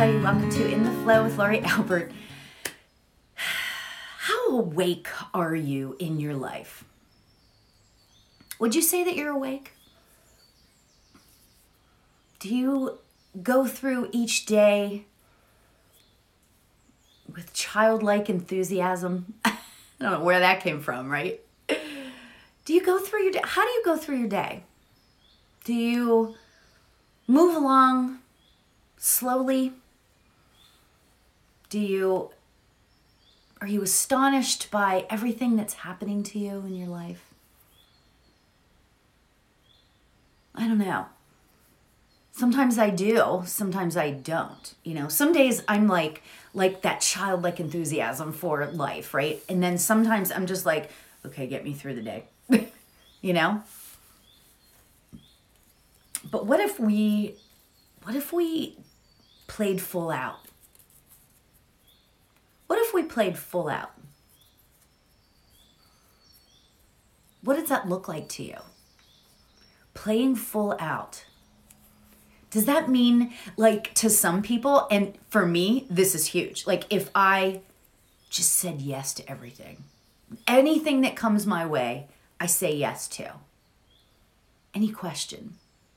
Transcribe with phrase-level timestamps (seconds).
[0.00, 0.24] everybody.
[0.24, 2.10] Welcome to In the Flow with Laurie Albert.
[3.34, 6.84] How awake are you in your life?
[8.58, 9.72] Would you say that you're awake?
[12.38, 12.98] Do you
[13.42, 15.04] go through each day
[17.30, 19.34] with childlike enthusiasm?
[19.44, 19.58] I
[20.00, 21.40] don't know where that came from, right?
[22.64, 23.40] Do you go through your day?
[23.44, 24.62] How do you go through your day?
[25.64, 26.36] Do you
[27.26, 28.20] move along
[28.96, 29.74] slowly?
[31.70, 32.30] Do you
[33.60, 37.30] are you astonished by everything that's happening to you in your life?
[40.54, 41.06] I don't know.
[42.32, 44.74] Sometimes I do, sometimes I don't.
[44.82, 46.22] You know, some days I'm like
[46.54, 49.40] like that childlike enthusiasm for life, right?
[49.48, 50.90] And then sometimes I'm just like,
[51.24, 52.24] okay, get me through the day.
[53.20, 53.62] you know?
[56.30, 57.36] But what if we
[58.02, 58.78] what if we
[59.46, 60.40] played full out?
[63.10, 63.90] Played full out?
[67.42, 68.58] What does that look like to you?
[69.94, 71.24] Playing full out.
[72.52, 76.68] Does that mean, like, to some people, and for me, this is huge.
[76.68, 77.62] Like, if I
[78.28, 79.82] just said yes to everything,
[80.46, 82.06] anything that comes my way,
[82.38, 83.32] I say yes to.
[84.72, 85.54] Any question?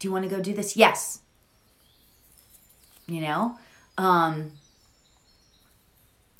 [0.00, 0.76] Do you want to go do this?
[0.76, 1.20] Yes.
[3.06, 3.58] You know?
[3.96, 4.50] Um,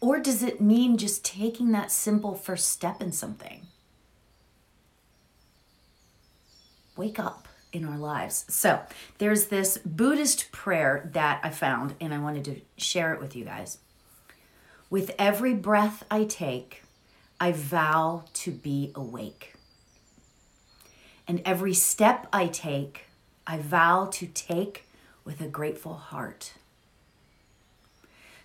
[0.00, 3.66] or does it mean just taking that simple first step in something?
[6.96, 8.44] Wake up in our lives.
[8.48, 8.80] So,
[9.18, 13.44] there's this Buddhist prayer that I found, and I wanted to share it with you
[13.44, 13.78] guys.
[14.90, 16.82] With every breath I take,
[17.40, 19.54] I vow to be awake.
[21.26, 23.04] And every step I take,
[23.46, 24.86] I vow to take
[25.24, 26.54] with a grateful heart.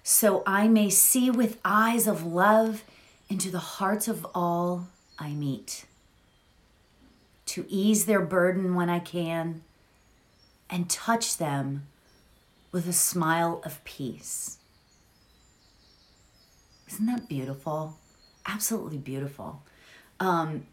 [0.04, 2.84] So I may see with eyes of love
[3.30, 4.88] into the hearts of all
[5.18, 5.86] I meet,
[7.46, 9.64] to ease their burden when I can,
[10.70, 11.88] and touch them
[12.72, 14.58] with a smile of peace.
[16.90, 17.98] Isn't that beautiful?
[18.46, 19.62] Absolutely beautiful.
[20.20, 20.66] Um,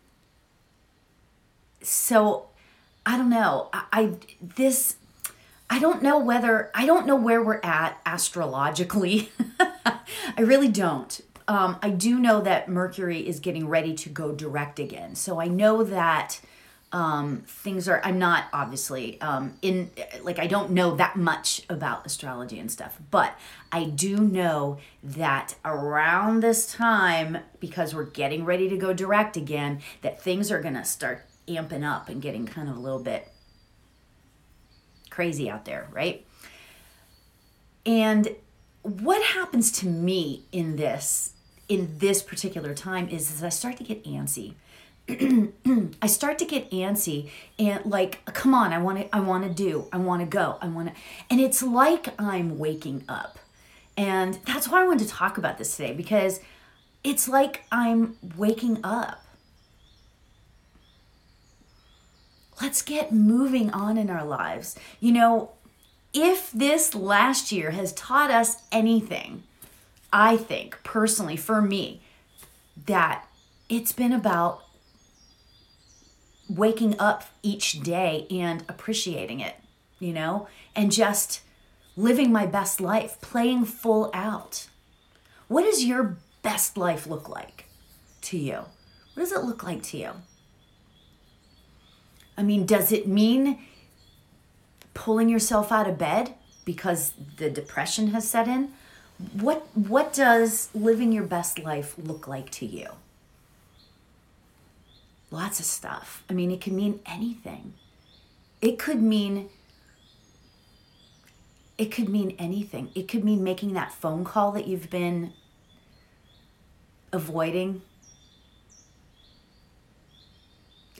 [1.82, 2.48] so
[3.06, 3.68] I don't know.
[3.72, 4.96] I, I this
[5.72, 9.30] I don't know whether I don't know where we're at astrologically.
[9.86, 11.20] I really don't.
[11.46, 15.14] Um, I do know that Mercury is getting ready to go direct again.
[15.14, 16.40] So I know that
[16.92, 18.00] um, things are.
[18.02, 19.92] I'm not obviously um, in
[20.22, 23.38] like I don't know that much about astrology and stuff, but
[23.70, 29.82] I do know that around this time, because we're getting ready to go direct again,
[30.02, 33.28] that things are gonna start amping up and getting kind of a little bit
[35.20, 36.24] crazy out there, right?
[37.84, 38.36] And
[38.80, 41.34] what happens to me in this
[41.68, 44.54] in this particular time is, is I start to get antsy.
[46.02, 49.50] I start to get antsy and like come on, I want to I want to
[49.50, 49.88] do.
[49.92, 50.56] I want to go.
[50.62, 50.94] I want to
[51.28, 53.38] and it's like I'm waking up.
[53.98, 56.40] And that's why I wanted to talk about this today because
[57.04, 59.22] it's like I'm waking up.
[62.60, 64.78] Let's get moving on in our lives.
[65.00, 65.52] You know,
[66.12, 69.44] if this last year has taught us anything,
[70.12, 72.02] I think personally for me,
[72.86, 73.26] that
[73.68, 74.62] it's been about
[76.48, 79.54] waking up each day and appreciating it,
[80.00, 81.42] you know, and just
[81.96, 84.66] living my best life, playing full out.
[85.46, 87.66] What does your best life look like
[88.22, 88.64] to you?
[89.14, 90.10] What does it look like to you?
[92.36, 93.58] I mean, does it mean
[94.94, 98.72] pulling yourself out of bed because the depression has set in?
[99.32, 102.88] What what does living your best life look like to you?
[105.30, 106.24] Lots of stuff.
[106.28, 107.74] I mean, it can mean anything.
[108.62, 109.48] It could mean
[111.78, 112.90] it could mean anything.
[112.94, 115.32] It could mean making that phone call that you've been
[117.12, 117.82] avoiding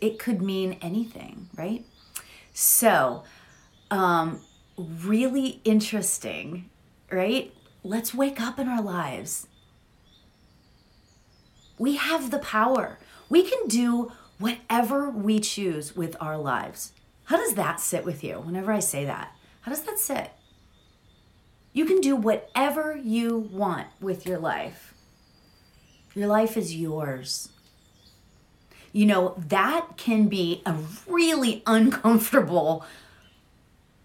[0.01, 1.85] it could mean anything, right?
[2.53, 3.25] So,
[3.91, 4.41] um,
[4.77, 6.71] really interesting,
[7.11, 7.53] right?
[7.83, 9.47] Let's wake up in our lives.
[11.79, 12.99] We have the power.
[13.29, 16.93] We can do whatever we choose with our lives.
[17.25, 19.33] How does that sit with you whenever I say that?
[19.63, 20.33] How does that sit?
[21.73, 24.95] You can do whatever you want with your life.
[26.15, 27.51] Your life is yours
[28.93, 30.75] you know, that can be a
[31.07, 32.85] really uncomfortable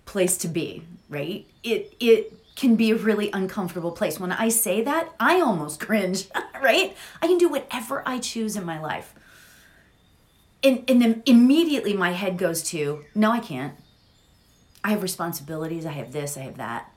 [0.06, 1.48] place to be, right?
[1.64, 4.20] It it can be a really uncomfortable place.
[4.20, 6.28] When I say that, I almost cringe,
[6.62, 6.96] right?
[7.22, 9.14] I can do whatever I choose in my life.
[10.64, 13.76] And, and then immediately my head goes to, no, I can't.
[14.84, 15.86] I have responsibilities.
[15.86, 16.92] I have this, I have that.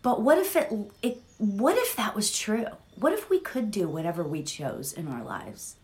[0.00, 0.72] But what if it,
[1.02, 2.66] it what if that was true?
[2.98, 5.76] What if we could do whatever we chose in our lives?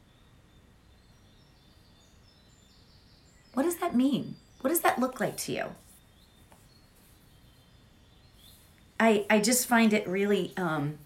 [3.52, 4.37] What does that mean?
[4.61, 5.64] What does that look like to you?
[8.99, 10.99] I, I just find it really um,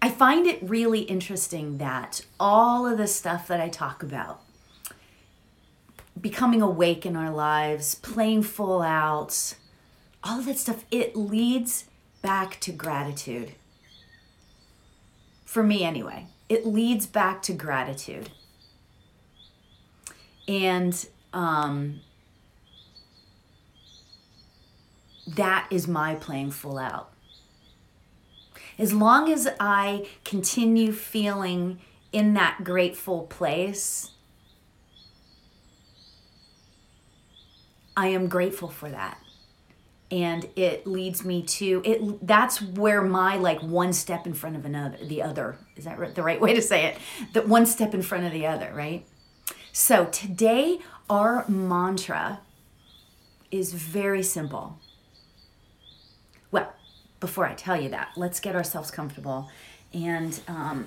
[0.00, 4.42] I find it really interesting that all of the stuff that I talk about
[6.20, 9.54] becoming awake in our lives, playing full out,
[10.22, 11.86] all of that stuff, it leads
[12.22, 13.52] back to gratitude.
[15.54, 18.30] For me, anyway, it leads back to gratitude.
[20.48, 22.00] And um,
[25.28, 27.12] that is my playing full out.
[28.80, 31.78] As long as I continue feeling
[32.10, 34.10] in that grateful place,
[37.96, 39.23] I am grateful for that.
[40.10, 44.64] And it leads me to it that's where my like one step in front of
[44.64, 46.98] another the other is that the right way to say it
[47.32, 49.04] that one step in front of the other right
[49.72, 50.78] so today
[51.10, 52.40] our mantra
[53.50, 54.78] is very simple
[56.54, 56.72] well,
[57.18, 59.50] before I tell you that, let's get ourselves comfortable
[59.92, 60.86] and um,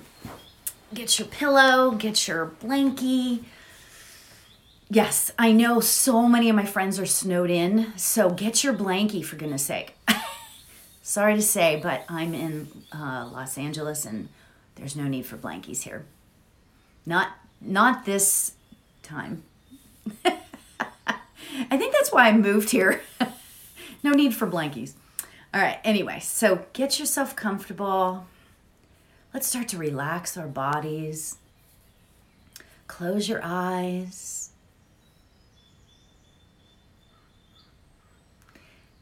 [0.94, 3.44] get your pillow, get your blankie.
[4.90, 9.22] Yes, I know so many of my friends are snowed in, so get your blankie
[9.22, 9.94] for goodness sake.
[11.02, 14.30] Sorry to say, but I'm in uh, Los Angeles and
[14.76, 16.06] there's no need for blankies here.
[17.04, 18.52] Not not this
[19.02, 19.42] time.
[20.24, 23.02] I think that's why I moved here.
[24.02, 24.94] no need for blankies.
[25.52, 28.26] All right, anyway, so get yourself comfortable.
[29.34, 31.36] Let's start to relax our bodies.
[32.86, 34.50] Close your eyes.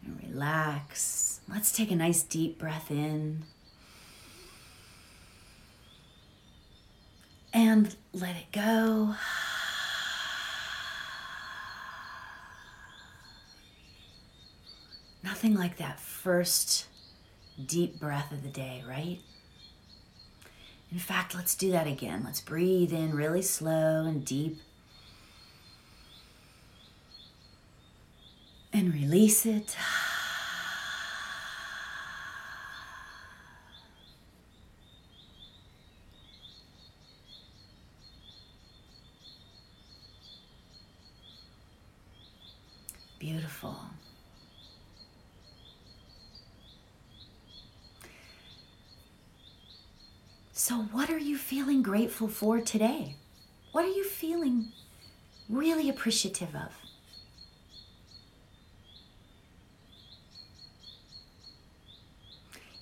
[0.07, 1.41] And relax.
[1.49, 3.45] Let's take a nice deep breath in.
[7.55, 9.15] And let it go.
[15.25, 16.87] Nothing like that first
[17.65, 19.19] deep breath of the day, right?
[20.93, 22.23] In fact, let's do that again.
[22.25, 24.59] Let's breathe in really slow and deep.
[28.75, 29.75] And release it.
[43.19, 43.77] Beautiful.
[50.69, 53.15] So, what are you feeling grateful for today?
[53.71, 54.73] What are you feeling
[55.49, 56.73] really appreciative of?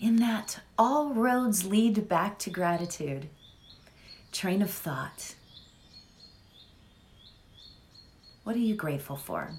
[0.01, 3.29] In that all roads lead back to gratitude,
[4.33, 5.35] train of thought.
[8.45, 9.51] What are you grateful for?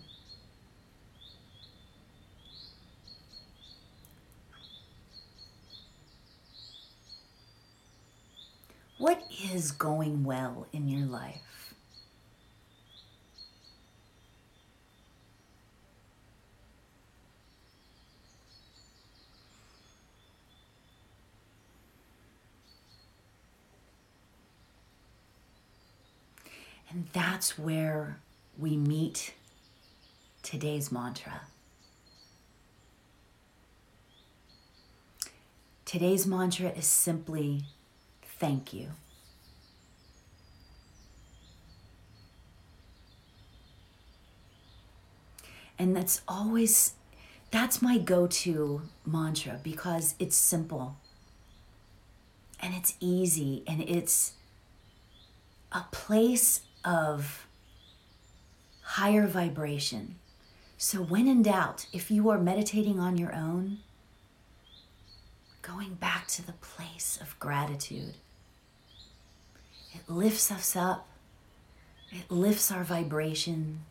[8.97, 9.21] What
[9.53, 11.73] is going well in your life?
[26.89, 28.19] And that's where
[28.57, 29.33] we meet
[30.41, 31.41] today's mantra.
[35.83, 37.65] Today's mantra is simply
[38.37, 38.87] Thank you.
[45.77, 46.93] And that's always
[47.51, 50.97] that's my go-to mantra because it's simple
[52.59, 54.33] and it's easy and it's
[55.71, 57.47] a place of
[58.81, 60.15] higher vibration.
[60.77, 63.79] So when in doubt, if you are meditating on your own,
[65.61, 68.15] going back to the place of gratitude
[69.95, 71.07] it lifts us up,
[72.11, 73.81] it lifts our vibration.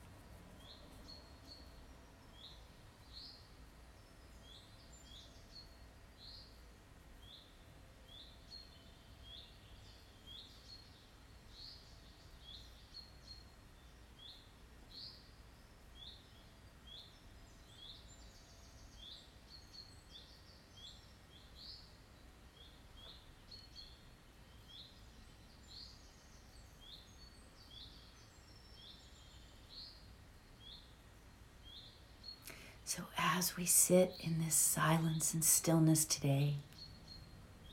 [33.32, 36.56] As we sit in this silence and stillness today,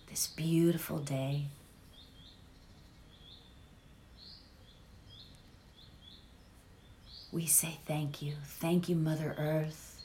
[0.10, 1.48] this beautiful day,
[7.32, 8.36] we say thank you.
[8.46, 10.02] Thank you, Mother Earth.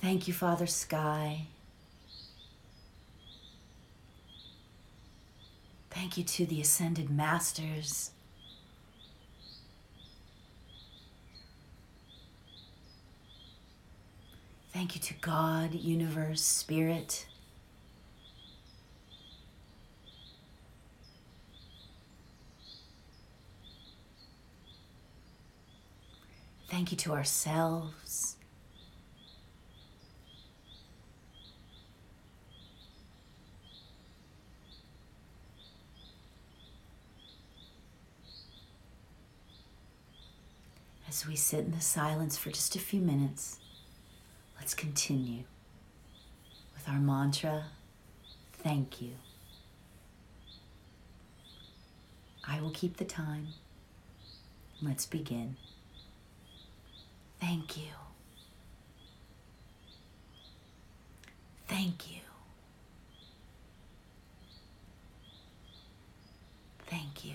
[0.00, 1.46] Thank you, Father Sky.
[5.90, 8.12] Thank you to the Ascended Masters.
[14.80, 17.26] Thank you to God, Universe, Spirit.
[26.70, 28.36] Thank you to ourselves.
[41.06, 43.58] As we sit in the silence for just a few minutes,
[44.70, 45.42] let's continue
[46.74, 47.64] with our mantra
[48.52, 49.14] thank you.
[52.46, 53.48] I will keep the time.
[54.80, 55.56] Let's begin.
[57.40, 57.94] Thank you.
[61.66, 62.20] Thank you.
[66.86, 67.34] Thank you.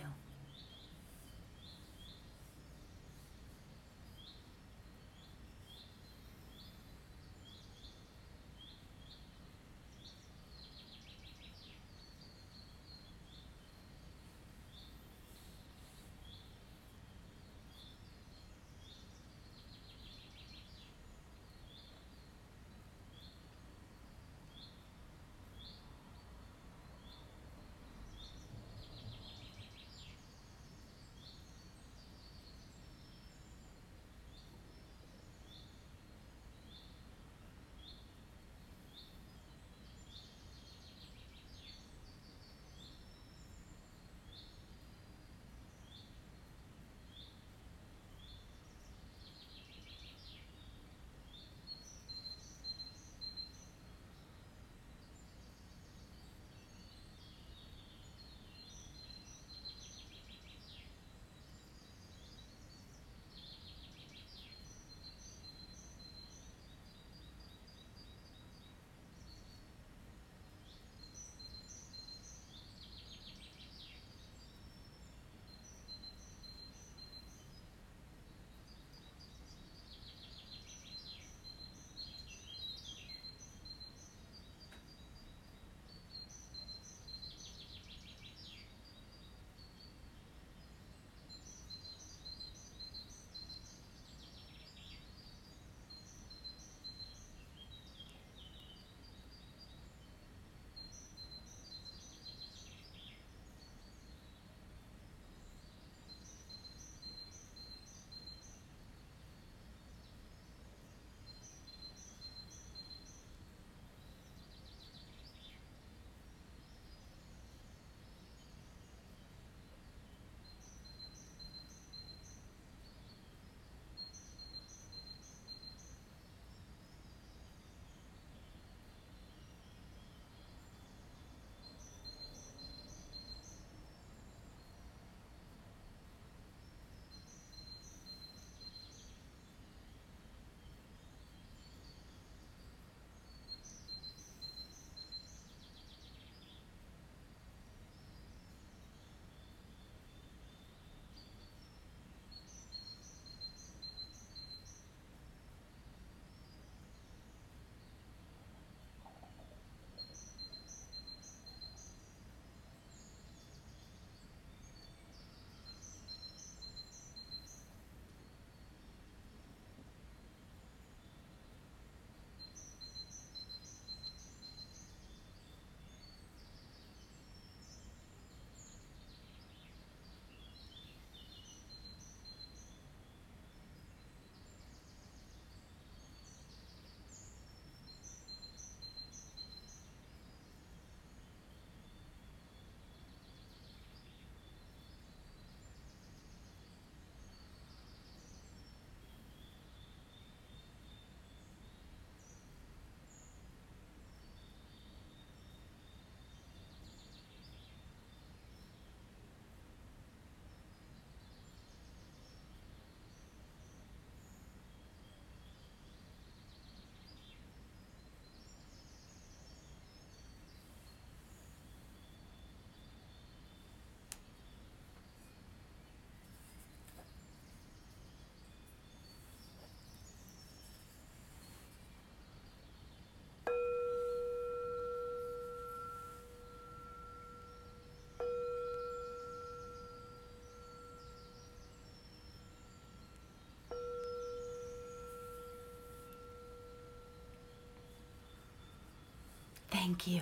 [249.86, 250.22] Thank you.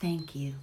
[0.00, 0.54] Thank you.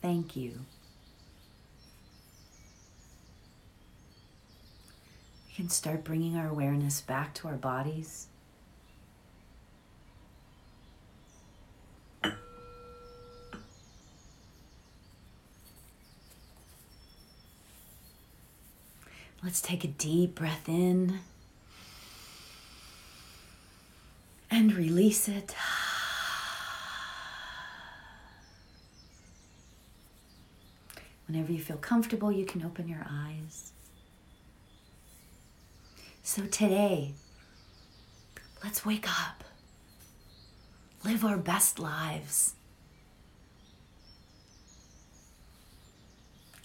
[0.00, 0.60] Thank you.
[5.48, 8.28] We can start bringing our awareness back to our bodies.
[19.42, 21.18] Let's take a deep breath in
[24.50, 25.56] and release it.
[31.26, 33.72] Whenever you feel comfortable, you can open your eyes.
[36.22, 37.14] So today,
[38.62, 39.42] let's wake up,
[41.04, 42.54] live our best lives,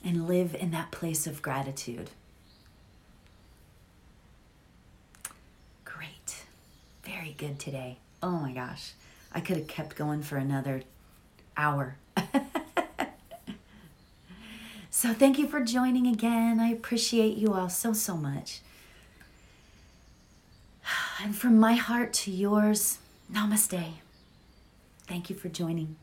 [0.05, 2.11] and live in that place of gratitude.
[7.37, 7.99] Good today.
[8.23, 8.93] Oh my gosh.
[9.31, 10.81] I could have kept going for another
[11.55, 11.97] hour.
[14.89, 16.59] so, thank you for joining again.
[16.59, 18.61] I appreciate you all so, so much.
[21.23, 22.99] And from my heart to yours,
[23.31, 23.93] namaste.
[25.07, 25.95] Thank you for joining.